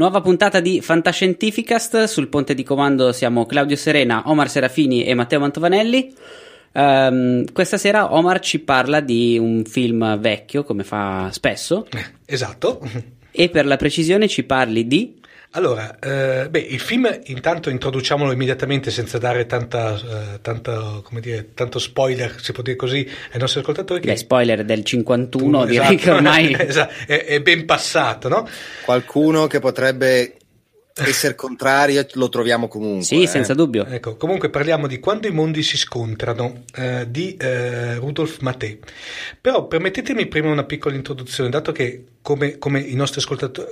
[0.00, 2.04] Nuova puntata di Fantascientificast.
[2.04, 6.14] Sul ponte di comando siamo Claudio Serena, Omar Serafini e Matteo Mantovanelli.
[6.72, 11.86] Um, questa sera Omar ci parla di un film vecchio, come fa spesso.
[12.24, 12.80] Esatto.
[13.30, 15.19] E per la precisione ci parli di
[15.52, 21.80] allora, eh, beh, il film intanto introduciamolo immediatamente senza dare tanta, eh, tanta, dire, tanto
[21.80, 24.00] spoiler, si può dire così, ai nostri ascoltatori.
[24.00, 24.06] Che...
[24.06, 25.70] Beh, spoiler del 51, esatto.
[25.70, 26.94] direi che ormai esatto.
[27.04, 28.48] è, è, ben passato, no?
[28.84, 30.36] Qualcuno che potrebbe
[31.08, 33.04] essere contrario lo troviamo comunque.
[33.04, 33.26] Sì, eh.
[33.26, 33.86] senza dubbio.
[33.86, 38.78] Ecco, comunque parliamo di Quando i mondi si scontrano eh, di eh, Rudolf Maté.
[39.40, 43.22] Però permettetemi prima una piccola introduzione, dato che come, come, i, nostri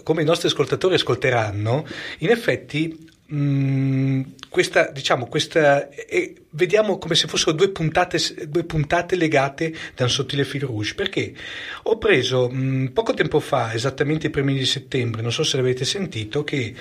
[0.02, 1.86] come i nostri ascoltatori ascolteranno,
[2.18, 8.18] in effetti Mm, questa, diciamo, questa, eh, vediamo come se fossero due puntate,
[8.48, 10.94] due puntate, legate da un sottile fil rouge.
[10.94, 11.34] Perché
[11.82, 15.84] ho preso mh, poco tempo fa, esattamente i primi di settembre, non so se l'avete
[15.84, 16.74] sentito, che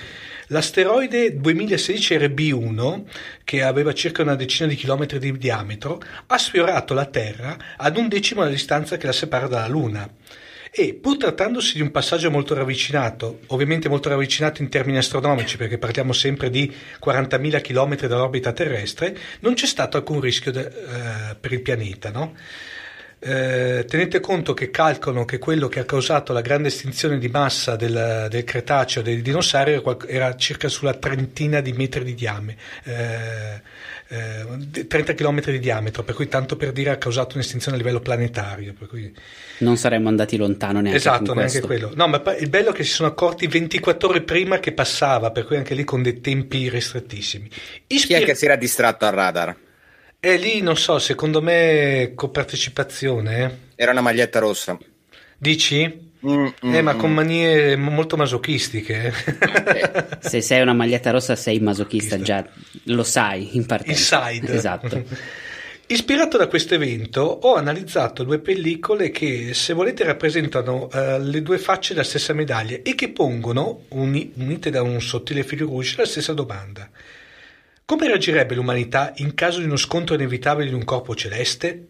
[0.48, 3.02] l'asteroide 2016 RB1,
[3.44, 8.08] che aveva circa una decina di chilometri di diametro, ha sfiorato la Terra ad un
[8.08, 10.08] decimo la distanza che la separa dalla Luna
[10.70, 15.78] e pur trattandosi di un passaggio molto ravvicinato, ovviamente molto ravvicinato in termini astronomici perché
[15.78, 16.72] parliamo sempre di
[17.04, 22.10] 40.000 km dall'orbita terrestre, non c'è stato alcun rischio de, uh, per il pianeta.
[22.10, 22.34] No?
[23.20, 27.74] Eh, tenete conto che calcolano che quello che ha causato la grande estinzione di massa
[27.74, 33.60] del, del Cretaceo dei dinosauri era circa sulla trentina di metri di diametro, eh,
[34.08, 37.98] eh, 30 km di diametro, per cui tanto per dire ha causato un'estinzione a livello
[37.98, 38.72] planetario.
[38.88, 39.12] Cui...
[39.58, 41.90] Non saremmo andati lontano neanche Esatto, neanche quello.
[41.96, 45.44] No, ma il bello è che si sono accorti 24 ore prima che passava, per
[45.44, 47.50] cui anche lì con dei tempi ristrettissimi.
[47.88, 49.56] Ispir- Chi è che si era distratto al radar?
[50.20, 53.44] E lì non so, secondo me copartecipazione.
[53.44, 53.50] Eh.
[53.76, 54.76] Era una maglietta rossa.
[55.36, 56.06] Dici?
[56.26, 57.14] Mm, mm, eh, ma con mm.
[57.14, 59.12] manie molto masochistiche.
[59.12, 62.44] Eh, se sei una maglietta rossa sei masochista, già
[62.84, 64.28] lo sai in partenza.
[64.28, 64.52] Inside.
[64.52, 65.04] Esatto.
[65.90, 71.56] Ispirato da questo evento ho analizzato due pellicole che se volete rappresentano uh, le due
[71.56, 76.04] facce della stessa medaglia e che pongono, uni, unite da un sottile filo rouge, la
[76.04, 76.90] stessa domanda.
[77.88, 81.86] Come reagirebbe l'umanità in caso di uno scontro inevitabile di un corpo celeste?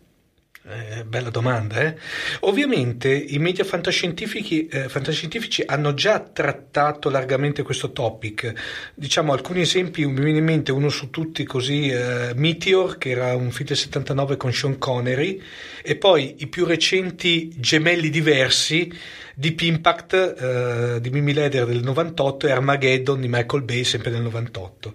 [0.65, 1.97] Eh, bella domanda, eh?
[2.43, 8.53] Ovviamente i media fantascientifici, eh, fantascientifici, hanno già trattato largamente questo topic.
[8.95, 13.35] Diciamo alcuni esempi, mi viene in mente uno su tutti così, eh, Meteor, che era
[13.35, 15.43] un film del 79 con Sean Connery,
[15.83, 18.89] e poi i più recenti Gemelli diversi,
[19.35, 24.23] Deep Impact eh, di Mimi Leder del 98 e Armageddon di Michael Bay sempre del
[24.23, 24.95] 98.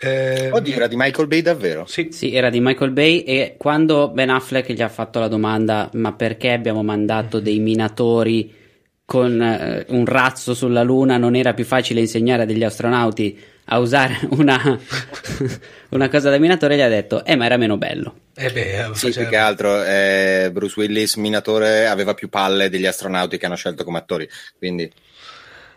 [0.00, 1.84] Eh, Oddio, era di Michael Bay davvero?
[1.86, 2.08] Sì.
[2.12, 6.12] sì, era di Michael Bay e quando Ben Affleck gli ha fatto la domanda ma
[6.12, 8.54] perché abbiamo mandato dei minatori
[9.04, 13.78] con eh, un razzo sulla Luna non era più facile insegnare a degli astronauti a
[13.78, 14.60] usare una,
[15.90, 19.10] una cosa da minatore gli ha detto eh ma era meno bello eh beh, sì,
[19.10, 23.82] più che altro eh, Bruce Willis minatore aveva più palle degli astronauti che hanno scelto
[23.82, 24.28] come attori
[24.58, 24.90] quindi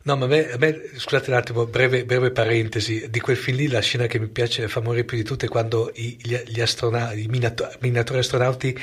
[0.03, 3.57] No, ma a me, a me, scusate un attimo, breve, breve, parentesi, di quel film
[3.57, 6.35] lì la scena che mi piace, fa morire più di tutte è quando i, gli,
[6.47, 8.75] gli astronauti, i minato, minatori astronauti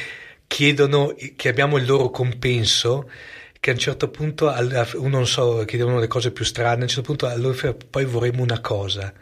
[0.47, 3.11] chiedono che abbiamo il loro compenso,
[3.59, 6.89] che a un certo punto, uno non so, chiedono le cose più strane, a un
[6.89, 9.12] certo punto allora poi vorremmo una cosa,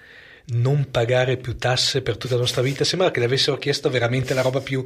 [0.49, 4.33] non pagare più tasse per tutta la nostra vita, sembra che le avessero chiesto veramente
[4.35, 4.85] la roba più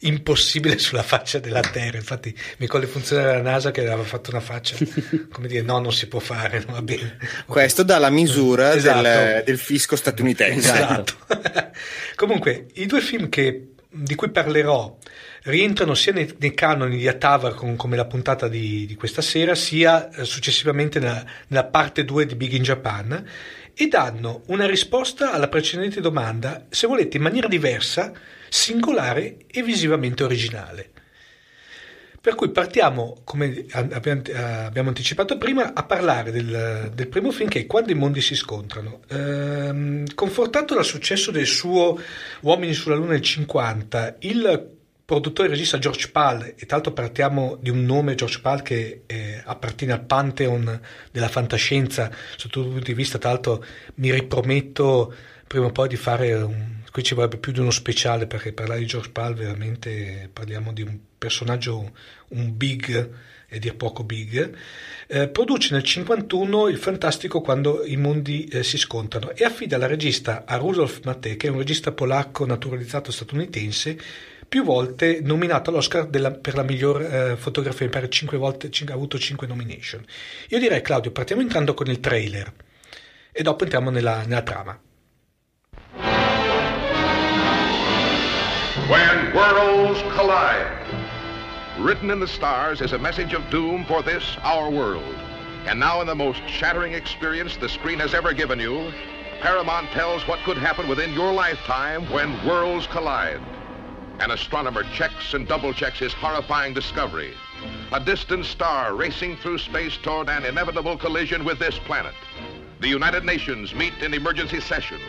[0.00, 1.96] impossibile sulla faccia della Terra.
[1.96, 4.76] Infatti, mi ricordo il funzionario della NASA che aveva fatto una faccia
[5.32, 6.62] come dire: no, non si può fare.
[6.64, 7.16] Non va bene.
[7.46, 9.02] Questo dalla misura esatto.
[9.02, 10.72] del, del, fisco statunitense.
[10.72, 11.14] Esatto.
[12.14, 14.96] Comunque, i due film che, di cui parlerò
[15.44, 19.54] rientrano sia nei, nei canoni di Atavar con, come la puntata di, di questa sera,
[19.54, 23.26] sia eh, successivamente nella, nella parte 2 di Big in Japan
[23.80, 28.12] e danno una risposta alla precedente domanda, se volete in maniera diversa,
[28.50, 30.90] singolare e visivamente originale.
[32.20, 37.66] Per cui partiamo, come abbiamo anticipato prima, a parlare del, del primo film che è
[37.66, 39.00] Quando i mondi si scontrano.
[39.08, 41.98] Ehm, confortato dal successo del suo
[42.40, 44.79] Uomini sulla Luna nel 50, il
[45.10, 49.02] produttore e regista George Pal, e tra l'altro partiamo di un nome George Pal che
[49.06, 50.80] eh, appartiene al pantheon
[51.10, 53.64] della fantascienza, sotto tutti i punti di vista, tra l'altro
[53.96, 55.12] mi riprometto
[55.48, 58.80] prima o poi di fare un qui ci vorrebbe più di uno speciale perché parlare
[58.80, 61.92] di George Pal veramente parliamo di un personaggio,
[62.28, 63.10] un big
[63.48, 64.54] e dir poco big,
[65.08, 69.86] eh, produce nel 1951 il fantastico Quando i mondi eh, si scontrano e affida la
[69.88, 73.98] regista a Rudolf Maté, che è un regista polacco naturalizzato statunitense,
[74.50, 78.92] più volte nominato all'Oscar della, per la miglior eh, fotografia, mi pare 5 volte, ha
[78.92, 80.04] avuto 5 nomination.
[80.48, 82.52] Io direi Claudio, partiamo entrando con il trailer
[83.30, 84.76] e dopo entriamo nella, nella trama.
[88.88, 90.68] When worlds collide.
[91.78, 95.14] Written in the stars is a message of doom for this, our world.
[95.66, 98.92] And now in the most shattering experience the screen has ever given you,
[99.40, 103.40] Paramount tells what could happen within your lifetime when worlds collide.
[104.20, 107.32] An astronomer checks and double checks his horrifying discovery.
[107.92, 112.12] A distant star racing through space toward an inevitable collision with this planet.
[112.80, 115.00] The United Nations meet in emergency session.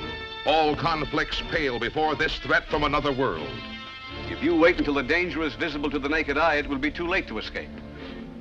[0.46, 3.50] All conflicts pale before this threat from another world.
[4.30, 6.92] If you wait until the danger is visible to the naked eye, it will be
[6.92, 7.70] too late to escape.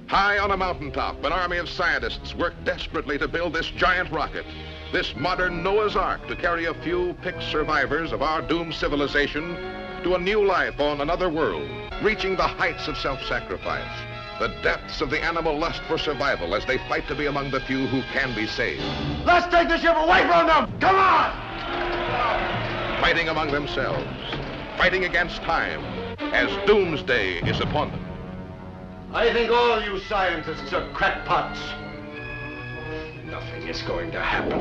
[0.07, 4.47] High on a mountaintop, an army of scientists work desperately to build this giant rocket,
[4.93, 9.57] this modern Noah's Ark to carry a few picked survivors of our doomed civilization
[10.03, 11.69] to a new life on another world,
[12.03, 14.03] reaching the heights of self-sacrifice,
[14.39, 17.61] the depths of the animal lust for survival as they fight to be among the
[17.61, 18.83] few who can be saved.
[19.27, 20.81] Let's take the ship away from them!
[20.81, 23.01] Come on!
[23.01, 24.07] Fighting among themselves,
[24.79, 25.83] fighting against time,
[26.33, 28.05] as doomsday is upon them.
[29.13, 31.61] I think all you scientists are crackpots.
[33.27, 34.61] Nothing is going to happen.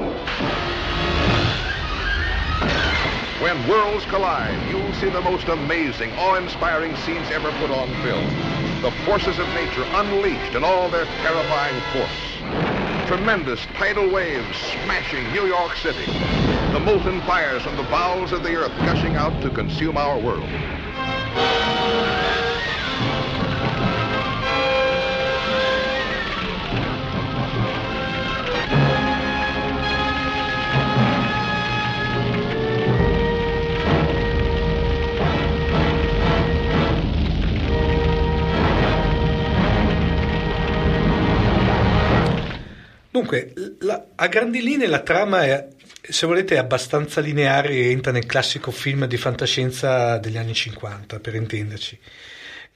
[3.42, 8.28] When worlds collide, you'll see the most amazing, awe-inspiring scenes ever put on film.
[8.82, 13.08] The forces of nature unleashed in all their terrifying force.
[13.08, 16.06] Tremendous tidal waves smashing New York City.
[16.74, 20.50] The molten fires from the bowels of the earth gushing out to consume our world.
[43.12, 45.68] Dunque, la, a grandi linee la trama è,
[46.02, 51.20] se volete, è abbastanza lineare e entra nel classico film di fantascienza degli anni 50,
[51.20, 52.00] per intenderci.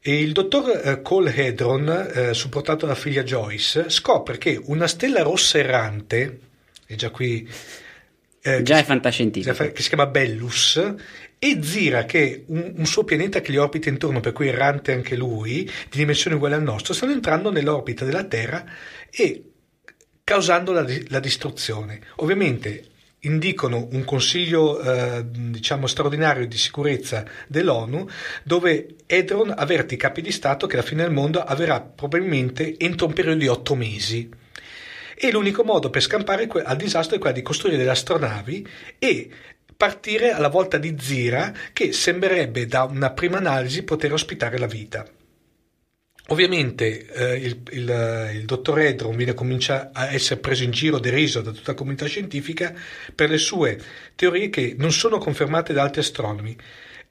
[0.02, 5.22] E il dottor eh, Cole Hedron, eh, supportato dalla figlia Joyce, scopre che una stella
[5.22, 6.40] rossa errante,
[6.88, 7.48] e già qui...
[8.42, 9.54] Eh, già è fantascientifico.
[9.54, 10.96] Che si chiama Bellus,
[11.38, 14.92] e Zira, che è un, un, suo pianeta che gli orbita intorno, per cui errante
[14.92, 18.66] anche lui, di dimensione uguale al nostro, stanno entrando nell'orbita della Terra
[19.10, 19.44] e
[20.24, 22.00] causando la, la distruzione.
[22.18, 22.92] Ovviamente
[23.26, 28.08] indicano un consiglio eh, diciamo straordinario di sicurezza dell'ONU
[28.44, 33.08] dove Edron avverte i capi di Stato che la fine del mondo avverrà probabilmente entro
[33.08, 34.30] un periodo di otto mesi
[35.16, 38.68] e l'unico modo per scampare al disastro è quello di costruire delle astronavi
[39.00, 39.30] e
[39.76, 45.06] partire alla volta di Zira che sembrerebbe da una prima analisi poter ospitare la vita.
[46.28, 51.42] Ovviamente eh, il, il, il, dottor Edron viene, comincia a essere preso in giro, deriso
[51.42, 52.74] da tutta la comunità scientifica
[53.14, 53.78] per le sue
[54.16, 56.56] teorie che non sono confermate da altri astronomi.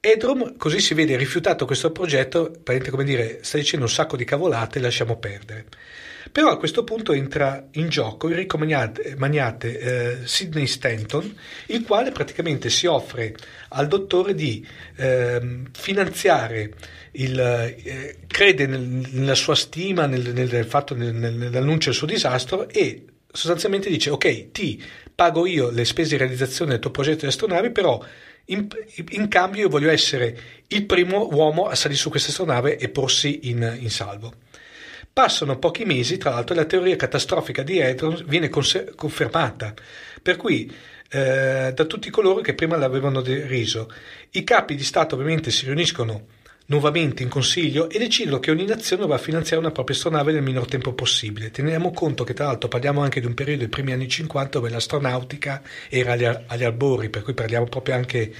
[0.00, 2.52] Edrom così si vede rifiutato questo progetto,
[2.90, 5.66] come dire, sta dicendo un sacco di cavolate, lasciamo perdere.
[6.32, 12.10] Però a questo punto entra in gioco il ricco magnate eh, Sidney Stanton, il quale
[12.10, 13.34] praticamente si offre
[13.68, 14.66] al dottore di
[14.96, 16.72] eh, finanziare
[17.12, 22.68] il, eh, crede nel, nella sua stima, nel, nel fatto, nel, nell'annuncio del suo disastro
[22.68, 24.82] e sostanzialmente dice ok ti
[25.14, 28.02] pago io le spese di realizzazione del tuo progetto di astronave però
[28.46, 28.68] in,
[29.10, 33.48] in, cambio io voglio essere il primo uomo a salire su questa astronave e porsi
[33.48, 34.34] in, in salvo.
[35.12, 39.74] Passano pochi mesi, tra l'altro, e la teoria catastrofica di Hadron viene cons- confermata,
[40.20, 40.70] per cui
[41.10, 43.92] eh, da tutti coloro che prima l'avevano deriso.
[44.30, 46.26] I capi di Stato ovviamente si riuniscono
[46.66, 50.42] nuovamente in consiglio e decidono che ogni nazione va a finanziare una propria astronave nel
[50.42, 51.50] minor tempo possibile.
[51.50, 54.70] Teniamo conto che tra l'altro parliamo anche di un periodo dei primi anni 50 dove
[54.70, 58.32] l'astronautica era agli, agli albori, per cui parliamo proprio anche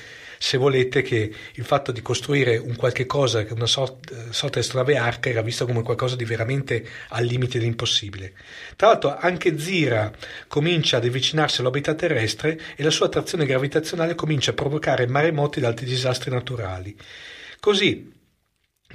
[0.43, 4.97] se volete che il fatto di costruire un qualche cosa, una sorta, sorta di astronave
[4.97, 8.33] arca era visto come qualcosa di veramente al limite dell'impossibile.
[8.75, 10.11] Tra l'altro anche Zira
[10.49, 15.65] comincia ad avvicinarsi all'orbita terrestre e la sua attrazione gravitazionale comincia a provocare maremoti ed
[15.65, 16.97] altri disastri naturali.
[17.63, 18.11] Così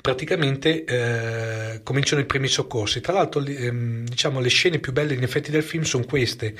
[0.01, 2.99] praticamente eh, cominciano i primi soccorsi.
[2.99, 6.53] Tra l'altro, ehm, diciamo, le scene più belle in effetti del film sono queste.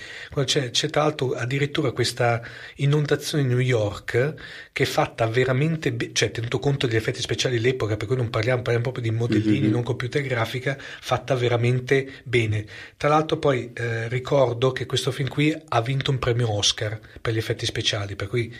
[0.45, 2.41] C'è, c'è, tra l'altro addirittura questa
[2.75, 4.35] inondazione in New York
[4.71, 8.29] che è fatta veramente, be- cioè tenuto conto degli effetti speciali dell'epoca, per cui non
[8.29, 9.71] parliamo, parliamo proprio di modellini, mm-hmm.
[9.71, 12.65] non computer grafica, fatta veramente bene.
[12.95, 17.33] Tra l'altro poi eh, ricordo che questo film qui ha vinto un premio Oscar per
[17.33, 18.55] gli effetti speciali, per cui...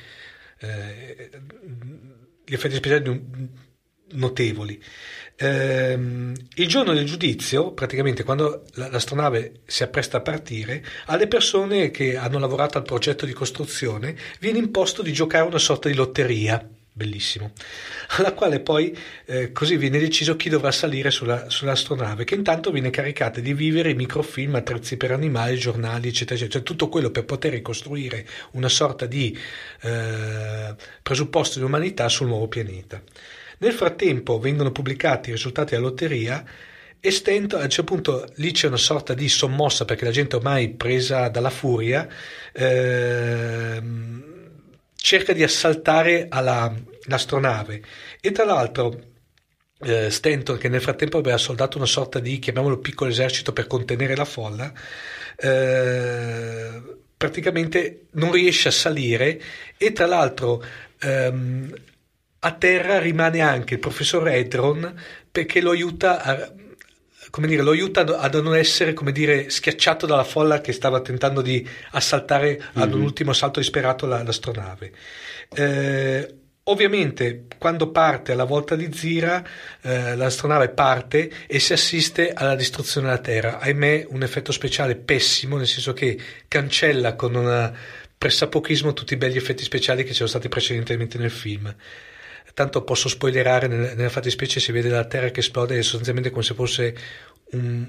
[0.60, 1.30] Eh,
[2.48, 3.04] gli effetti speciali
[4.13, 4.82] notevoli.
[5.36, 11.92] Ehm, il giorno del giudizio, praticamente quando la- l'astronave si appresta a partire, alle persone
[11.92, 16.68] che hanno lavorato al progetto di costruzione viene imposto di giocare una sorta di lotteria.
[16.98, 17.51] Bellissimo,
[18.18, 22.89] alla quale poi eh, così viene deciso chi dovrà salire sulla, sull'astronave, che intanto viene
[22.89, 27.51] caricata di vivere, microfilm, attrezzi per animali, giornali, eccetera, eccetera, cioè tutto quello per poter
[27.51, 29.38] ricostruire una sorta di
[29.82, 33.00] eh, presupposto di umanità sul nuovo pianeta.
[33.60, 36.44] Nel frattempo vengono pubblicati i risultati della lotteria
[37.00, 40.36] e stento, a un certo punto lì c'è una sorta di sommossa perché la gente
[40.36, 42.08] ormai presa dalla furia
[42.54, 44.37] ehm,
[45.08, 46.74] cerca di assaltare alla-
[47.04, 47.82] l'astronave.
[48.20, 49.16] E tra l'altro
[49.80, 54.16] eh, Stanton che nel frattempo aveva soldato una sorta di chiamiamolo piccolo esercito per contenere
[54.18, 54.74] la folla
[55.38, 56.82] eh,
[57.16, 59.40] praticamente non riesce a salire
[59.78, 60.62] e tra l'altro
[61.00, 61.74] ehm,
[62.40, 64.94] a terra rimane anche il professor Edron
[65.32, 66.52] perché lo aiuta a,
[67.30, 71.42] come dire, lo aiuta a non essere come dire, schiacciato dalla folla che stava tentando
[71.42, 74.92] di assaltare ad un ultimo salto disperato la- l'astronave.
[75.54, 79.44] Eh, ovviamente, quando parte alla volta di Zira,
[79.82, 83.60] eh, l'astronave parte e si assiste alla distruzione della Terra.
[83.60, 87.74] Ahimè, un effetto speciale pessimo, nel senso che cancella con un
[88.18, 91.74] pressapochismo tutti i begli effetti speciali che c'erano stati precedentemente nel film.
[92.58, 96.42] Tanto posso spoilerare, nel- nella fattispecie si vede la Terra che esplode, è sostanzialmente come
[96.42, 96.96] se fosse
[97.52, 97.88] un,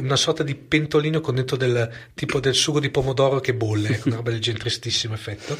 [0.00, 4.16] una sorta di pentolino con dentro del tipo del sugo di pomodoro che bolle, una
[4.16, 5.58] roba del genere, tristissimo effetto.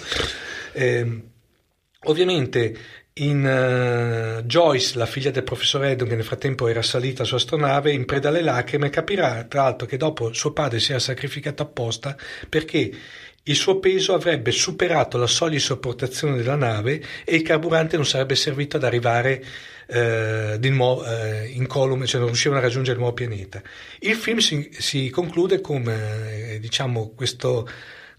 [0.72, 1.22] Ehm,
[2.04, 2.74] ovviamente
[3.16, 7.92] in eh, Joyce, la figlia del professor Eddon, che nel frattempo era salita su astronave,
[7.92, 12.16] in preda alle lacrime, capirà tra l'altro che dopo suo padre si era sacrificato apposta
[12.48, 12.90] perché
[13.44, 18.06] il suo peso avrebbe superato la soglia di sopportazione della nave e il carburante non
[18.06, 19.44] sarebbe servito ad arrivare
[19.86, 23.60] eh, di nuovo eh, incolume, cioè non riuscivano a raggiungere il nuovo pianeta.
[24.00, 27.68] Il film si, si conclude con eh, diciamo questo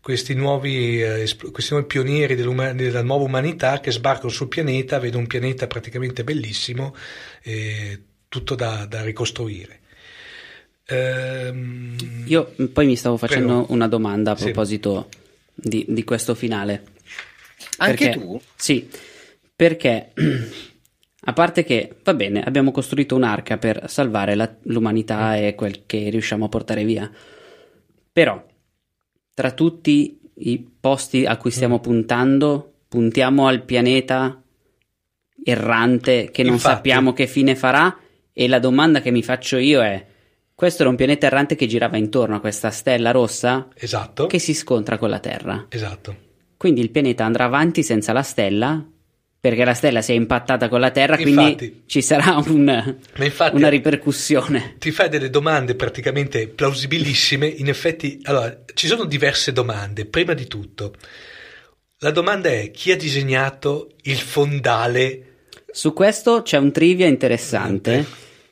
[0.03, 5.27] questi nuovi, eh, questi nuovi pionieri della nuova umanità che sbarcano sul pianeta, vedo un
[5.27, 6.93] pianeta praticamente bellissimo,
[7.41, 9.79] eh, tutto da, da ricostruire.
[10.87, 13.73] Ehm, Io poi mi stavo facendo Prego.
[13.73, 14.45] una domanda a Sì.
[14.45, 15.09] proposito
[15.53, 16.83] di, di questo finale.
[17.77, 18.41] Anche Perché- tu?
[18.55, 18.89] Sì,
[19.55, 20.11] perché
[21.25, 26.09] a parte che va bene, abbiamo costruito un'arca per salvare la- l'umanità e quel che
[26.09, 27.09] riusciamo a portare via.
[28.11, 28.43] Però,
[29.33, 34.41] tra tutti i posti a cui stiamo puntando, puntiamo al pianeta
[35.43, 36.75] errante che non Infatti.
[36.75, 37.97] sappiamo che fine farà.
[38.35, 40.03] E la domanda che mi faccio io è:
[40.55, 44.53] questo era un pianeta errante che girava intorno a questa stella rossa esatto, che si
[44.53, 45.65] scontra con la Terra.
[45.69, 46.15] esatto.
[46.57, 48.85] Quindi il pianeta andrà avanti senza la stella
[49.39, 51.55] perché la stella si è impattata con la Terra, Infatti.
[51.55, 54.75] quindi ci sarà un- infatti una ripercussione.
[54.79, 57.47] ti fai delle domande praticamente plausibilissime.
[57.47, 60.05] In effetti, allora, ci sono diverse domande.
[60.05, 60.93] Prima di tutto,
[61.97, 65.27] la domanda è chi ha disegnato il fondale?
[65.69, 68.05] Su questo c'è un trivia interessante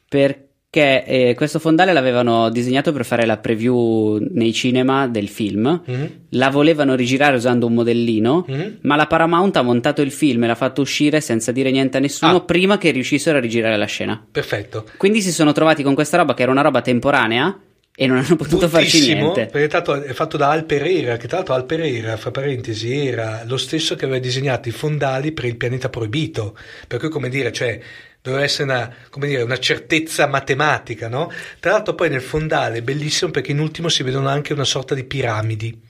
[0.10, 0.41] perché
[0.74, 5.82] eh, questo fondale l'avevano disegnato per fare la preview nei cinema del film.
[5.86, 6.10] Mhm.
[6.30, 8.78] La volevano rigirare usando un modellino, Mhm.
[8.84, 12.00] ma la Paramount ha montato il film e l'ha fatto uscire senza dire niente a
[12.00, 12.42] nessuno Ah.
[12.42, 14.26] prima che riuscissero a rigirare la scena.
[14.32, 14.86] Perfetto.
[14.96, 17.60] Quindi si sono trovati con questa roba che era una roba temporanea
[17.94, 19.48] e non hanno potuto farci niente.
[19.52, 23.44] perché l'altro è fatto da Al Pereira, che tra l'altro Al Pereira, fra parentesi, era
[23.46, 26.56] lo stesso che aveva disegnato i fondali per il pianeta proibito,
[26.88, 27.78] per cui come dire, cioè
[28.22, 31.32] doveva essere una, come dire, una certezza matematica, no?
[31.60, 34.94] Tra l'altro poi nel fondale è bellissimo perché in ultimo si vedono anche una sorta
[34.96, 35.90] di piramidi.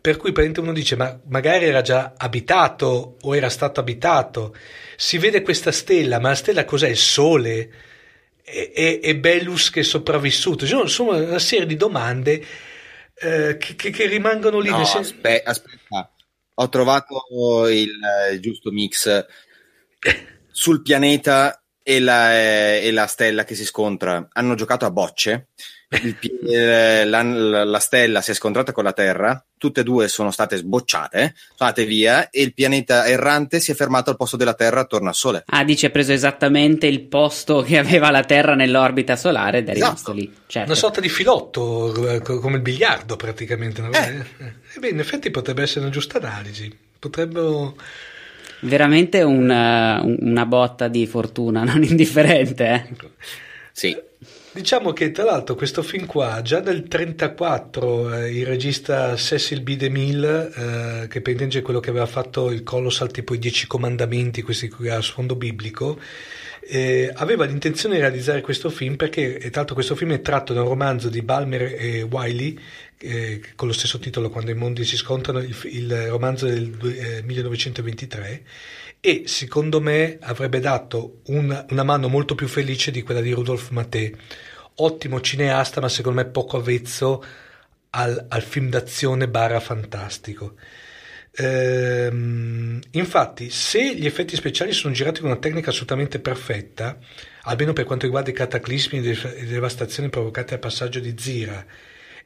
[0.00, 4.54] Per cui praticamente uno dice, ma magari era già abitato o era stato abitato.
[4.96, 6.88] Si vede questa stella, ma la stella cos'è?
[6.88, 7.70] Il sole?
[8.42, 10.64] E, e, e Bellus che è sopravvissuto?
[10.64, 12.42] Ci sono, sono una serie di domande
[13.14, 14.70] eh, che, che- che rimangono lì.
[14.70, 16.10] No, senso- aspe- aspetta,
[16.54, 17.90] ho trovato il
[18.30, 19.26] eh, giusto mix
[20.60, 24.28] sul pianeta e la, eh, e la stella che si scontra.
[24.30, 25.46] Hanno giocato a bocce.
[26.02, 26.18] Il
[26.52, 30.58] eh, la, la stella si è scontrata con la Terra, tutte e due sono state
[30.58, 34.80] sbocciate, sono andate via e il pianeta errante si è fermato al posto della Terra
[34.80, 35.44] attorno al Sole.
[35.46, 39.70] Ah, dice ha preso esattamente il posto che aveva la Terra nell'orbita solare ed è
[39.70, 39.86] Esatto.
[39.86, 40.30] rimasto lì.
[40.46, 40.70] Certo.
[40.70, 43.82] Una sorta di filotto, eh, co- come il biliardo praticamente.
[43.90, 44.44] Eh.
[44.44, 46.70] Eh, beh, in effetti potrebbe essere una giusta analisi.
[46.98, 47.76] Potrebbero...
[48.60, 52.64] Veramente un, eh, un- una botta di fortuna non indifferente.
[52.66, 53.08] eh.
[53.72, 53.96] Sì.
[54.52, 59.76] Diciamo che tra l'altro questo film qua, già nel 1934 eh, il regista Cecil B.
[59.76, 60.50] DeMille,
[61.02, 64.42] eh, che per intenderci è quello che aveva fatto il Colossal tipo i Dieci Comandamenti,
[64.42, 66.00] questi qui a sfondo biblico,
[66.62, 70.62] eh, aveva l'intenzione di realizzare questo film perché tra l'altro questo film è tratto da
[70.62, 72.58] un romanzo di Balmer e Wiley
[73.02, 77.22] eh, con lo stesso titolo Quando i mondi si scontrano, il, il romanzo del eh,
[77.22, 78.42] 1923
[79.00, 83.70] e secondo me avrebbe dato un, una mano molto più felice di quella di Rudolf
[83.70, 84.14] Maté.
[84.76, 87.24] Ottimo cineasta, ma secondo me poco avvezzo
[87.90, 90.54] al, al film d'azione barra fantastico.
[91.32, 96.98] Ehm, infatti, se gli effetti speciali sono girati con una tecnica assolutamente perfetta,
[97.42, 101.64] almeno per quanto riguarda i cataclismi e le devastazioni provocate al passaggio di Zira,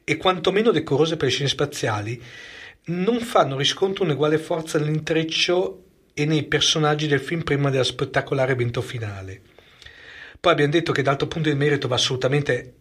[0.05, 2.21] e quantomeno decorose per le scene spaziali,
[2.85, 5.83] non fanno riscontro un'uguale forza nell'intreccio
[6.13, 9.41] e nei personaggi del film prima dello spettacolare evento finale.
[10.39, 12.73] Poi abbiamo detto che dall'altro punto di merito va assolutamente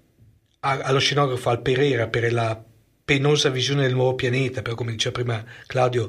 [0.61, 2.63] allo scenografo al Pereira per la
[3.05, 6.09] penosa visione del nuovo pianeta, però come diceva prima Claudio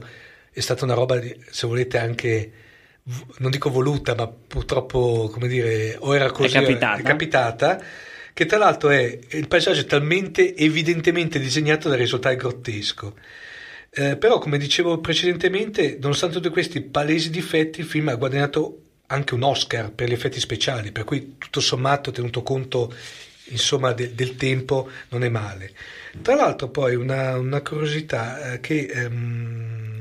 [0.52, 1.20] è stata una roba,
[1.50, 2.52] se volete, anche
[3.38, 7.84] non dico voluta, ma purtroppo, come dire, o era così, è capitata, è capitata
[8.36, 13.15] che tra l'altro è il paesaggio è talmente evidentemente disegnato da risultare grottesco.
[13.89, 19.36] Eh, però, come dicevo precedentemente, nonostante tutti questi palesi difetti, il film ha guadagnato anche
[19.36, 22.94] un Oscar per gli effetti speciali, per cui tutto sommato, tenuto conto
[23.46, 25.72] insomma, de- del tempo, non è male.
[26.22, 29.95] Tra l'altro, poi una, una curiosità eh, che ehm,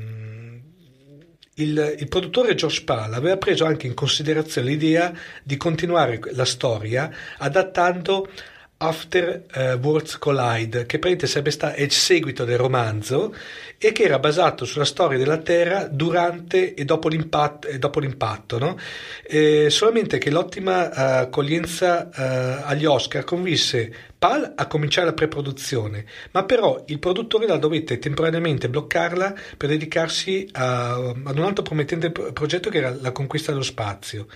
[1.55, 7.09] il, il, produttore George Pal aveva preso anche in considerazione l'idea di continuare la storia
[7.37, 8.29] adattando
[8.77, 13.33] After uh, Worlds Collide, che sarebbe stato il seguito del romanzo
[13.77, 18.57] e che era basato sulla storia della Terra durante e dopo l'impatto, e dopo l'impatto
[18.59, 18.77] no?
[19.23, 20.91] eh, solamente che l'ottima uh,
[21.23, 27.57] accoglienza uh, agli Oscar convinse Pal a cominciare la preproduzione, ma però il produttore la
[27.57, 33.51] dovette temporaneamente bloccarla per dedicarsi a, ad un altro promettente progetto che era la conquista
[33.51, 34.27] dello spazio.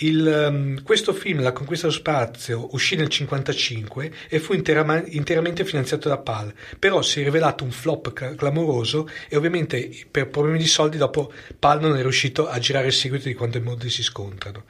[0.00, 5.64] Il, um, questo film, La conquista dello spazio, uscì nel 1955 e fu interama- interamente
[5.64, 10.66] finanziato da PAL, però si è rivelato un flop clamoroso e ovviamente per problemi di
[10.66, 14.02] soldi dopo PAL non è riuscito a girare il seguito di quando i mondi si
[14.02, 14.64] scontrano.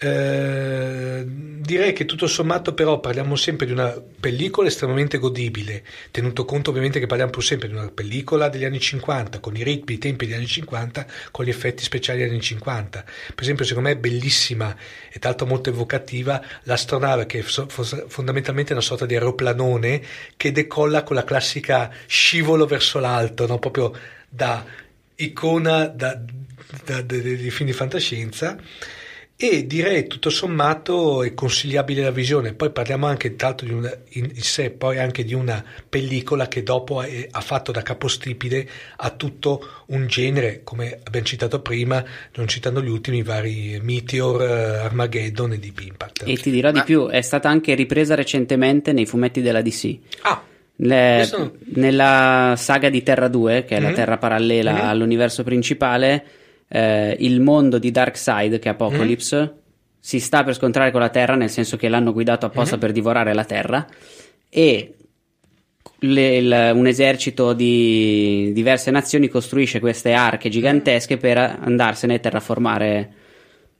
[0.00, 5.82] Eh, direi che tutto sommato però parliamo sempre di una pellicola estremamente godibile,
[6.12, 9.64] tenuto conto ovviamente che parliamo pur sempre di una pellicola degli anni 50, con i
[9.64, 13.02] ritmi, i tempi degli anni 50, con gli effetti speciali degli anni 50.
[13.02, 14.74] Per esempio secondo me è bellissima
[15.10, 20.00] e tanto molto evocativa l'astronave che è fondamentalmente una sorta di aeroplanone
[20.36, 23.58] che decolla con la classica scivolo verso l'alto, no?
[23.58, 23.92] proprio
[24.28, 24.64] da
[25.16, 26.14] icona da,
[26.84, 28.56] da, da, di film di fantascienza
[29.40, 32.54] e direi tutto sommato è consigliabile la visione.
[32.54, 36.64] Poi parliamo anche tanto di una, in, in sé, poi anche di una pellicola che
[36.64, 42.48] dopo è, ha fatto da capostipite a tutto un genere, come abbiamo citato prima, non
[42.48, 46.24] citando gli ultimi vari Meteor, uh, Armageddon e Deep Impact.
[46.26, 46.80] E ti dirò Ma...
[46.80, 49.98] di più, è stata anche ripresa recentemente nei fumetti della DC.
[50.22, 50.42] Ah.
[50.80, 53.88] Le, nella saga di Terra 2, che è mm-hmm.
[53.88, 54.84] la Terra parallela mm-hmm.
[54.84, 56.24] all'universo principale,
[56.68, 59.58] eh, il mondo di Darkseid, che è Apocalypse, mm.
[59.98, 62.80] si sta per scontrare con la Terra, nel senso che l'hanno guidato apposta mm.
[62.80, 63.86] per divorare la Terra,
[64.48, 64.94] e
[66.00, 73.12] le, il, un esercito di diverse nazioni costruisce queste arche gigantesche per andarsene a terraformare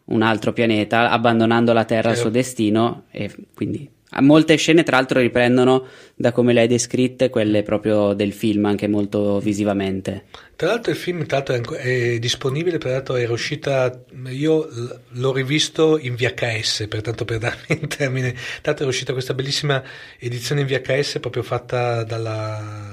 [0.06, 3.88] un altro pianeta, abbandonando la Terra al suo destino, e quindi
[4.20, 8.88] Molte scene, tra l'altro, riprendono da come le hai descritte, quelle proprio del film, anche
[8.88, 10.24] molto visivamente.
[10.56, 14.04] Tra l'altro, il film l'altro, è disponibile, peraltro era uscita.
[14.30, 14.68] Io
[15.08, 18.32] l'ho rivisto in VHS, pertanto per darmi in termine.
[18.32, 18.42] Tra
[18.72, 19.82] l'altro, è uscita questa bellissima
[20.18, 22.90] edizione in VHS proprio fatta dalla,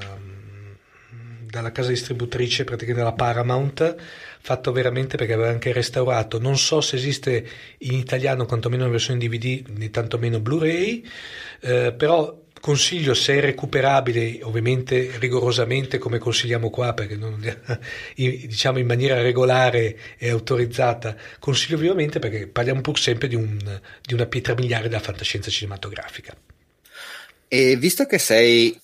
[1.49, 3.95] dalla casa distributrice, praticamente dalla Paramount
[4.45, 6.37] fatto veramente perché aveva anche restaurato.
[6.37, 7.47] Non so se esiste
[7.79, 11.03] in italiano, quantomeno in versione DVD, né tantomeno Blu-ray,
[11.61, 17.41] eh, però consiglio se è recuperabile, ovviamente rigorosamente come consigliamo qua, perché non,
[18.13, 23.57] diciamo in maniera regolare e autorizzata, consiglio vivamente perché parliamo pur sempre di, un,
[23.99, 26.37] di una pietra miliare della fantascienza cinematografica.
[27.47, 28.79] E visto che sei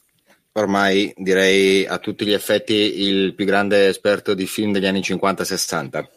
[0.53, 6.07] ormai direi a tutti gli effetti il più grande esperto di film degli anni 50-60.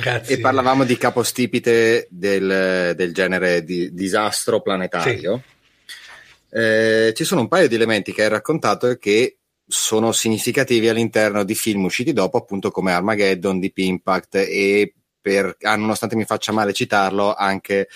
[0.00, 0.36] Grazie.
[0.36, 5.42] E parlavamo di capostipite del, del genere di disastro planetario.
[5.44, 6.56] Sì.
[6.58, 11.54] Eh, ci sono un paio di elementi che hai raccontato che sono significativi all'interno di
[11.54, 16.72] film usciti dopo, appunto come Armageddon, Deep Impact e per, ah, nonostante mi faccia male
[16.72, 17.88] citarlo, anche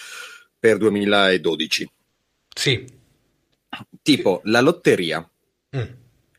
[0.58, 1.90] per 2012.
[2.54, 2.86] Sì.
[4.00, 5.28] Tipo la lotteria.
[5.76, 5.82] Mm.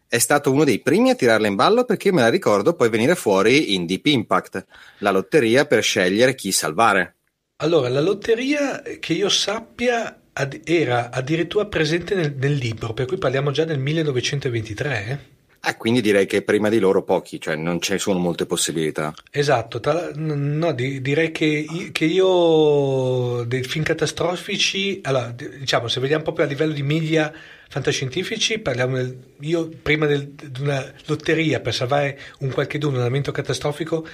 [0.10, 3.16] È stato uno dei primi a tirarla in ballo perché me la ricordo poi venire
[3.16, 4.66] fuori in Deep Impact,
[5.00, 7.16] la lotteria per scegliere chi salvare.
[7.58, 13.18] Allora, la lotteria, che io sappia, ad- era addirittura presente nel, nel libro, per cui
[13.18, 15.06] parliamo già del 1923.
[15.08, 15.36] eh?
[15.70, 19.14] Eh, quindi direi che prima di loro pochi, cioè non ci sono molte possibilità.
[19.32, 26.24] Esatto, tra- no, di- direi che, che io dei film catastrofici, allora, diciamo, se vediamo
[26.24, 27.34] proprio a livello di media
[27.70, 33.32] fantascientifici, parliamo del, io prima del- di una lotteria per salvare un qualche un elemento
[33.32, 34.06] catastrofico,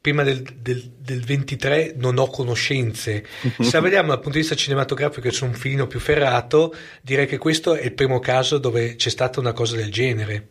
[0.00, 3.24] prima del, del- del 23 non ho conoscenze.
[3.60, 7.26] Se la vediamo dal punto di vista cinematografico, che sono un filino più ferrato, direi
[7.26, 10.48] che questo è il primo caso dove c'è stata una cosa del genere.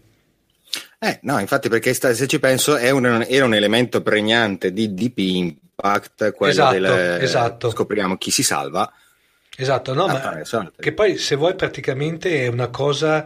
[1.00, 4.94] Eh, no, infatti perché sta- se ci penso è un- era un elemento pregnante di
[4.94, 6.86] Deep Impact, quello Esatto, del
[7.22, 7.70] esatto.
[7.72, 8.92] scopriamo chi si salva.
[9.58, 13.26] Esatto, no, ma Attraverso- che poi se vuoi praticamente è una cosa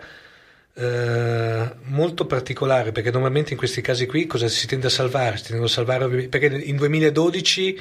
[0.74, 5.38] eh, molto particolare perché normalmente in questi casi qui cosa si tende a salvare?
[5.38, 7.80] Si tendono a salvare perché in 2012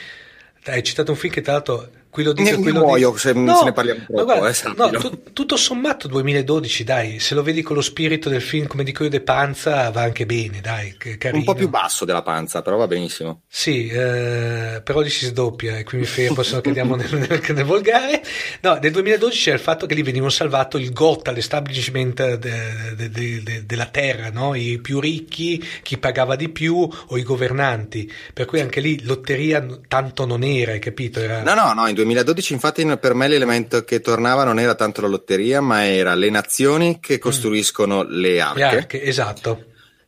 [0.66, 3.08] hai citato un film che tra l'altro qui lo dico Ne- qui ne lo muoio
[3.08, 7.34] dico- se- se ne parliamo troppo, guarda, eh, no, tu- tutto sommato 2012 dai se
[7.34, 10.62] lo vedi con lo spirito del film come dico io De Panza va anche bene
[10.62, 13.42] dai carino Un po' più basso della panza, però va benissimo.
[13.46, 17.42] sì, eh, però lì si sdoppia e qui mi fermo, se no cadiamo nel, nel,
[17.54, 18.22] nel volgare.
[18.62, 23.10] No, nel 2012 c'era il fatto che lì venivano salvato il GOT, l'establishment de- de-
[23.10, 24.54] de- de- della terra, no?
[24.54, 26.76] i più ricchi, chi pagava di più
[27.08, 28.10] o i governanti.
[28.32, 31.20] Per cui anche lì lotteria tanto non era, hai capito?
[31.20, 31.42] Era...
[31.42, 32.04] No, no, no, in 2012
[32.52, 36.98] infatti per me l'elemento che tornava non era tanto la lotteria, ma era le nazioni
[37.00, 38.58] che costruiscono le arche.
[38.58, 39.64] Le arche, esatto.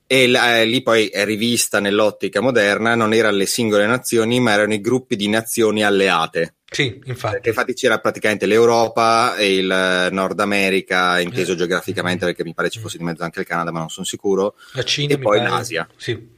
[0.07, 4.53] E la- eh, lì poi è rivista nell'ottica moderna, non erano le singole nazioni, ma
[4.53, 6.55] erano i gruppi di nazioni alleate.
[6.71, 7.35] Sì, infatti.
[7.35, 11.57] Perché infatti c'era praticamente l'Europa e il eh, Nord America, inteso Eh.
[11.57, 14.55] geograficamente, perché mi pare ci fosse di mezzo anche il Canada, ma non sono sicuro.
[14.73, 15.87] La Cina, e poi pare- l'Asia.
[15.97, 16.37] Sì.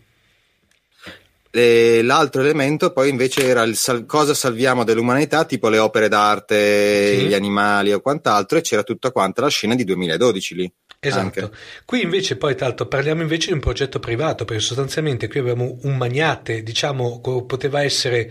[1.52, 7.16] E l'altro elemento poi invece era il sal- cosa salviamo dell'umanità, tipo le opere d'arte,
[7.18, 7.26] Sì.
[7.26, 10.72] gli animali o quant'altro, e c'era tutta quanta la scena di 2012 lì.
[11.02, 11.20] Esatto.
[11.24, 11.50] Anche.
[11.84, 15.78] Qui invece poi tra l'altro parliamo invece di un progetto privato, perché sostanzialmente qui abbiamo
[15.82, 18.30] un magnate, diciamo, poteva essere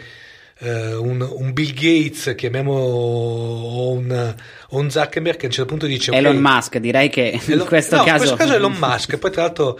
[0.59, 4.35] eh, un, un Bill Gates, chiamiamo o un,
[4.69, 6.11] un Zuckerberg che a un certo punto dice...
[6.11, 8.11] Elon Musk, direi che in Elon- questo no, caso...
[8.11, 9.17] in questo caso è Elon Musk.
[9.17, 9.79] Poi, tra l'altro,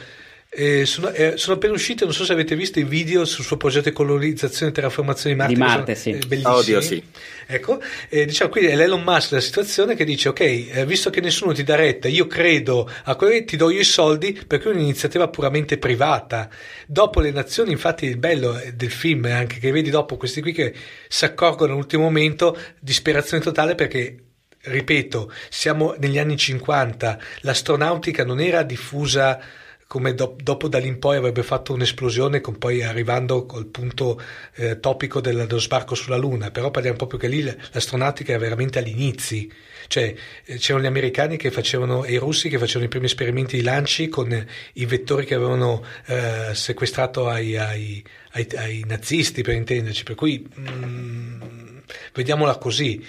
[0.52, 2.06] eh, sono, eh, sono appena uscite.
[2.06, 5.40] Non so se avete visto i video sul suo progetto di colonizzazione e terraformazione di
[5.40, 5.54] Marte.
[5.54, 6.22] Di Marte, sono, sì.
[6.24, 6.56] eh, bellissimi.
[6.56, 7.04] Oddio, sì.
[7.46, 11.22] Ecco, eh, diciamo qui è l'Elon Musk della situazione che dice: Ok, eh, visto che
[11.22, 14.74] nessuno ti dà retta, io credo a quello ti do io i soldi perché è
[14.74, 16.50] un'iniziativa puramente privata.
[16.88, 20.52] Dopo le nazioni, infatti, il bello del film è anche che vedi dopo questi qui
[20.52, 20.74] che
[21.08, 24.24] si accorgono all'ultimo momento, disperazione totale perché
[24.62, 29.40] ripeto, siamo negli anni 50, l'astronautica non era diffusa
[29.90, 34.22] come do- dopo da lì in poi avrebbe fatto un'esplosione, con poi arrivando col punto
[34.54, 38.78] eh, topico del- dello sbarco sulla Luna, però parliamo proprio che lì l'astronautica era veramente
[38.78, 39.52] agli inizi,
[39.88, 40.14] cioè
[40.46, 43.64] eh, c'erano gli americani che facevano e i russi che facevano i primi esperimenti di
[43.64, 50.04] lanci con i vettori che avevano eh, sequestrato ai, ai- ai- ai nazisti, per intenderci,
[50.04, 51.78] per cui mm,
[52.14, 53.04] vediamola così.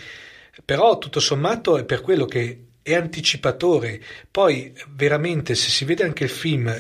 [0.65, 4.01] Però tutto sommato è per quello che è anticipatore.
[4.31, 6.75] Poi veramente se si vede anche il film,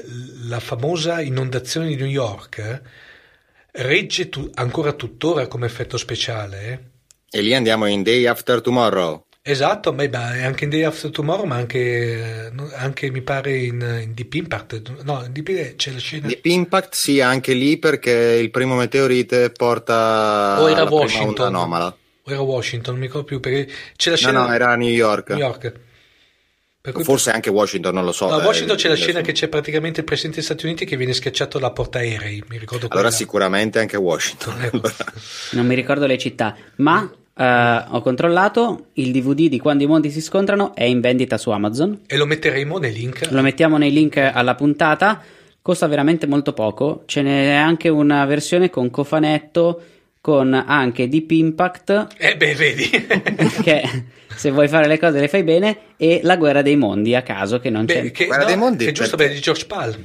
[0.49, 2.83] la famosa inondazione di New York,
[3.73, 6.69] regge tu- ancora tuttora come effetto speciale.
[6.69, 7.39] eh.
[7.39, 9.25] E lì andiamo in Day After Tomorrow.
[9.43, 13.57] Esatto, ma ma è anche in Day After Tomorrow, ma anche, no, anche mi pare
[13.57, 15.03] in, in Deep Impact.
[15.03, 16.27] No, in Deep c'è la scena.
[16.27, 21.47] Deep Impact sì, anche lì perché il primo meteorite porta O era Washington.
[21.47, 21.87] anomala.
[22.23, 24.47] O era Washington, non mi ricordo più perché c'è la No, scena.
[24.47, 25.31] no, era New York.
[25.31, 25.73] New York.
[26.83, 28.27] Per cui- Forse anche Washington, non lo so.
[28.29, 30.85] No, a eh, Washington c'è la scena che c'è praticamente il presidente degli Stati Uniti
[30.87, 33.11] che viene schiacciato dalla portaerei, mi ricordo Allora quella.
[33.11, 34.63] sicuramente anche Washington.
[34.63, 34.91] Ecco.
[35.53, 40.11] Non mi ricordo le città, ma eh, ho controllato, il DVD di Quando i mondi
[40.11, 42.01] si scontrano è in vendita su Amazon.
[42.07, 43.29] E lo metteremo nei link.
[43.31, 45.23] Lo mettiamo nei link alla puntata.
[45.63, 47.03] Costa veramente molto poco.
[47.05, 49.83] Ce n'è anche una versione con cofanetto
[50.21, 52.07] con anche Deep Impact.
[52.19, 52.91] Eh beh, vedi.
[53.63, 53.83] che
[54.35, 55.79] se vuoi fare le cose le fai bene.
[55.97, 58.03] E La guerra dei mondi a caso che non c'è.
[58.03, 60.05] Beh, che, Guerra no, dei mondi, che è giusto perché- per di George Pal.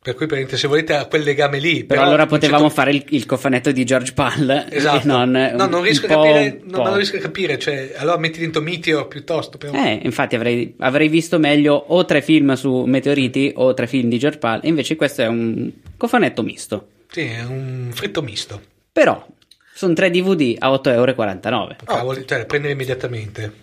[0.00, 1.84] Per cui se volete a quel legame lì.
[1.84, 4.66] Però, allora non c'è potevamo to- fare il, il cofanetto di George Pal.
[4.70, 5.06] Esatto.
[5.06, 6.60] non, no, non riesco a capire.
[6.64, 7.58] No, non riesco a capire.
[7.58, 9.58] Cioè, allora metti dentro Meteor piuttosto.
[9.58, 9.72] Però.
[9.72, 14.18] Eh, infatti avrei, avrei visto meglio o tre film su meteoriti o tre film di
[14.18, 14.60] George Pal.
[14.62, 16.88] Invece questo è un cofanetto misto.
[17.10, 18.60] Sì, è un fritto misto.
[18.98, 19.24] Però
[19.72, 21.76] sono tre DVD a 8,49 euro.
[21.84, 23.58] Cavoli, cioè, prendere immediatamente.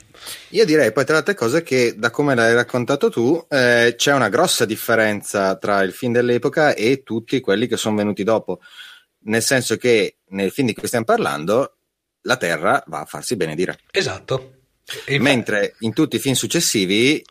[0.51, 4.13] Io direi poi tra le altre cose che da come l'hai raccontato tu eh, c'è
[4.13, 8.61] una grossa differenza tra il film dell'epoca e tutti quelli che sono venuti dopo,
[9.23, 11.79] nel senso che nel film di cui stiamo parlando
[12.21, 13.79] la Terra va a farsi benedire.
[13.91, 14.53] Esatto.
[14.87, 17.21] Infatti- Mentre in tutti i film successivi,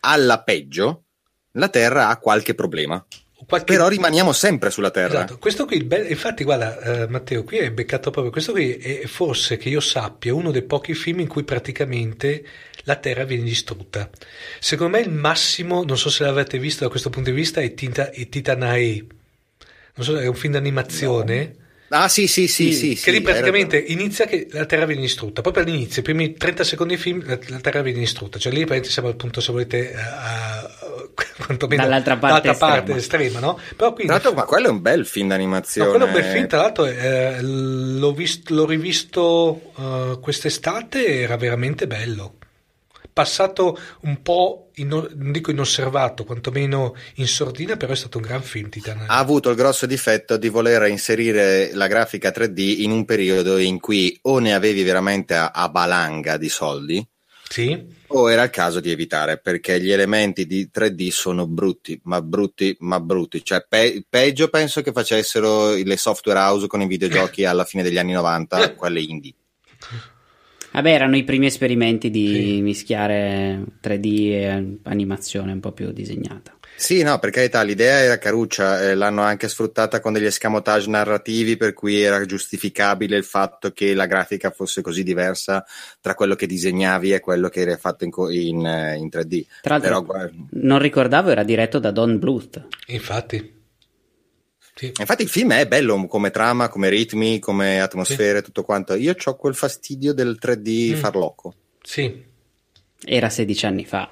[0.00, 1.04] alla peggio,
[1.52, 3.06] la Terra ha qualche problema.
[3.46, 5.14] Qualche- Però rimaniamo sempre sulla Terra.
[5.24, 8.32] Esatto, questo qui, be- infatti, guarda, eh, Matteo, qui è beccato proprio.
[8.32, 12.44] Questo qui è forse che io sappia uno dei pochi film in cui praticamente
[12.84, 14.10] la Terra viene distrutta.
[14.60, 17.72] Secondo me il massimo, non so se l'avete visto da questo punto di vista, è,
[17.74, 19.06] Tita- è Titanae.
[19.96, 21.56] Non so, è un film d'animazione.
[21.88, 22.94] Ah sì, sì, sì, sì.
[23.00, 24.00] che lì praticamente ragione.
[24.00, 27.38] inizia che la Terra viene distrutta, proprio all'inizio, i primi 30 secondi di film la,
[27.48, 30.00] la Terra viene distrutta, cioè lì praticamente siamo appunto se volete a,
[30.62, 30.63] a-
[31.44, 33.24] quantomeno Dall'altra parte dall'altra parte estrema.
[33.24, 33.58] estrema, no?
[33.76, 35.86] Però qui Tra l'altro, ma quello è un bel film d'animazione.
[35.90, 41.20] No, quello è un bel film, tra l'altro eh, l'ho, vist- l'ho rivisto eh, quest'estate,
[41.20, 42.34] era veramente bello.
[43.12, 48.42] Passato un po', in- non dico inosservato, quantomeno in sordina, però è stato un gran
[48.42, 49.04] film Titan.
[49.06, 53.78] ha avuto il grosso difetto di voler inserire la grafica 3D in un periodo in
[53.78, 57.06] cui o ne avevi veramente a, a balanga di soldi
[57.48, 57.92] Sì?
[58.08, 62.76] o era il caso di evitare perché gli elementi di 3D sono brutti, ma brutti,
[62.80, 63.42] ma brutti.
[63.42, 67.98] Cioè, pe- peggio penso che facessero le software house con i videogiochi alla fine degli
[67.98, 69.34] anni 90, quelle indie.
[70.72, 72.60] Vabbè, erano i primi esperimenti di Sì.
[72.60, 76.53] mischiare 3D e animazione un po' più disegnata.
[76.76, 81.56] Sì, no, per carità, l'idea era caruccia, eh, l'hanno anche sfruttata con degli escamotage narrativi
[81.56, 85.64] per cui era giustificabile il fatto che la grafica fosse così diversa
[86.00, 89.46] tra quello che disegnavi e quello che era fatto in, in, eh, in 3D.
[89.62, 92.66] Tra l'altro, Però, guarda, non ricordavo, era diretto da Don Bluth.
[92.86, 93.52] Infatti.
[94.76, 94.92] Sì.
[94.98, 98.94] infatti il film è bello come trama, come ritmi, come atmosfere, tutto quanto.
[98.94, 100.96] Io ho quel fastidio del 3D Mm.
[100.96, 101.54] farlocco.
[101.80, 102.24] Sì.
[103.04, 104.08] Era 16 anni fa.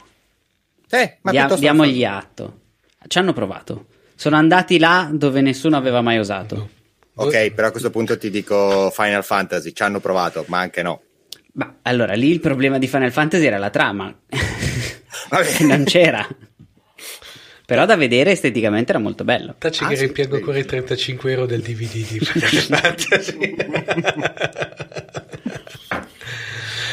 [0.94, 2.60] Eh, ma Dia- diamogli atto.
[3.06, 3.86] Ci hanno provato.
[4.14, 6.68] Sono andati là dove nessuno aveva mai osato.
[7.14, 11.00] Ok, però a questo punto ti dico Final Fantasy, ci hanno provato, ma anche no.
[11.54, 14.14] Ma allora lì il problema di Final Fantasy era la trama.
[15.60, 16.26] Non c'era.
[17.64, 19.54] Però da vedere esteticamente era molto bello.
[19.56, 20.40] Tacci Ah, che sì, ripiango sì.
[20.40, 22.50] ancora i 35 euro del DVD di Final
[22.80, 23.54] Fantasy.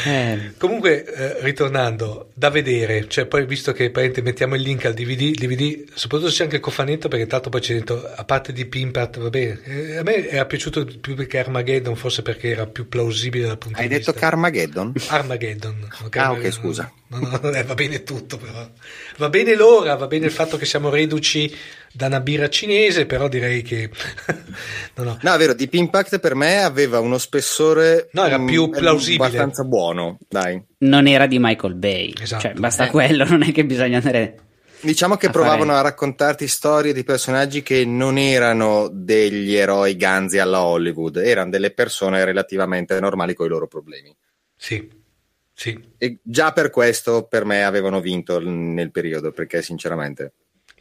[0.06, 4.94] Eh, Comunque, eh, ritornando, da vedere, cioè poi visto che praticamente mettiamo il link al
[4.94, 8.66] DVD, DVD, soprattutto c'è anche il cofanetto perché tanto poi c'è dentro, a parte di
[8.66, 12.88] Pimpat, va bene, eh, a me era piaciuto più che Armageddon, forse perché era più
[12.88, 14.26] plausibile dal punto Hai di detto vista...
[14.28, 14.92] Carmageddon?
[15.08, 15.88] Armageddon.
[16.04, 16.16] ok?
[16.16, 16.92] Ah, ok, scusa.
[17.08, 18.68] No, no, eh, va bene tutto, però.
[19.16, 21.52] Va bene l'ora, va bene il fatto che siamo reduci
[21.92, 23.90] da una birra cinese, però direi che...
[24.96, 25.18] no, no.
[25.20, 29.24] No, è vero, Deep Impact per me aveva uno spessore No, era mm, più plausibile.
[29.24, 30.62] abbastanza buono, dai.
[30.78, 32.12] non era di Michael Bay.
[32.20, 32.42] Esatto.
[32.42, 32.90] Cioè, basta Eh.
[32.90, 34.38] quello, non è che bisogna andare.
[34.82, 39.94] Diciamo che A provavano fare- a raccontarti storie di personaggi che non erano degli eroi
[39.96, 44.16] ganzi alla Hollywood, erano delle persone relativamente normali con i loro problemi.
[44.56, 44.88] Sì,
[45.52, 45.78] sì.
[45.98, 50.32] E già per questo per me avevano vinto nel periodo, perché sinceramente...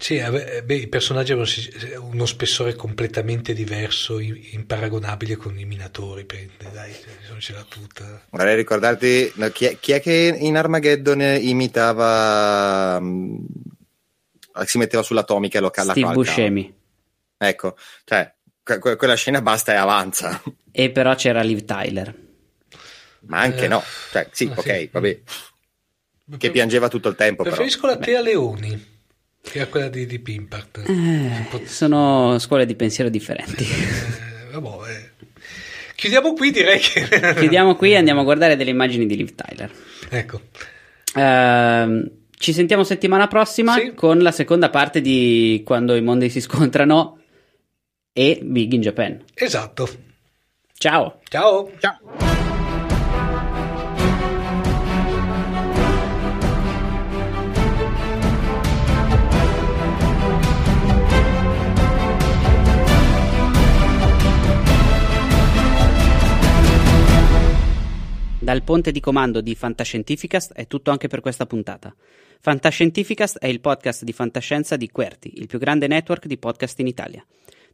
[0.02, 6.26] Sì, eh, beh, i personaggi avevano si- uno spessore completamente diverso, imparagonabile con i minatori,
[6.72, 6.96] dai,
[7.28, 8.24] non c'era tutta.
[8.30, 12.98] Vorrei ricordarti, no, chi, è, chi è che in Armageddon imitava...
[13.02, 13.38] mm,
[14.64, 16.74] si metteva sull'atomica e lo cala Steve Buscemi.
[17.38, 18.34] Ecco, cioè,
[18.64, 20.42] que- que- quella scena basta e avanza.
[20.72, 22.16] E però c'era Liv Tyler.
[23.22, 24.90] Ma anche Eh, no, cioè, sì, ah, ok, sì.
[24.94, 25.20] vabbè,
[26.38, 27.56] che piangeva tutto il tempo però.
[27.56, 28.99] Preferisco la Tea Leoni,
[29.42, 30.84] che è quella di, di Pimpart.
[30.88, 33.64] Eh, sono scuole di pensiero differenti.
[33.66, 35.10] Eh, vabbè, eh.
[35.96, 37.08] Chiudiamo qui, direi che...
[37.36, 39.72] Chiudiamo qui e andiamo a guardare delle immagini di Liv Tyler.
[40.10, 40.42] Ecco,
[41.16, 43.94] Ehm, ci sentiamo settimana prossima Sì.
[43.96, 47.20] con la seconda parte di Quando i mondi si scontrano
[48.14, 49.22] e Big in Japan.
[49.34, 49.90] esatto.
[50.78, 51.20] Ciao!
[51.28, 51.72] Ciao.
[51.80, 52.29] Ciao.
[68.50, 71.96] Dal ponte di comando di Fantascientificast è tutto anche per questa puntata.
[72.40, 76.88] Fantascientificast è il podcast di fantascienza di Querti, il più grande network di podcast in
[76.88, 77.24] Italia.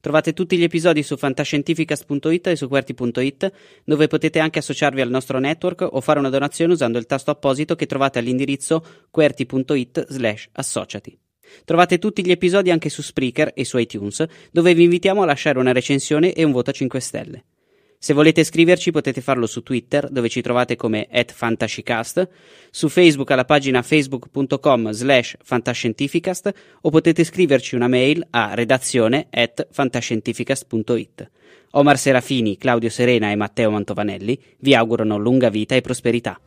[0.01, 3.51] Trovate tutti gli episodi su fantascientificast.it e su QWERTY.it,
[3.85, 7.77] dove potete anche associarvi al nostro network o fare una donazione usando il tasto apposito
[7.77, 11.17] che trovate all'indirizzo QWERTY.it slash associati.
[11.63, 15.57] Trovate tutti gli episodi anche su Spreaker e su iTunes, dove vi invitiamo a lasciare
[15.57, 17.45] una recensione e un voto a 5 stelle.
[18.05, 22.29] Se volete scriverci potete farlo su Twitter, dove ci trovate come fantascicast,
[22.69, 29.69] su Facebook alla pagina facebook.com slash fantascientificast o potete scriverci una mail a redazione at
[29.71, 31.31] fantascientificast.it.
[31.71, 36.39] Omar Serafini, Claudio Serena e Matteo Mantovanelli vi augurano lunga vita e prosperità.